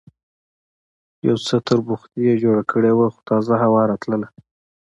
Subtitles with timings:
[1.27, 4.27] یو څه تربوختي یې جوړه کړې وه، خو تازه هوا راتلله.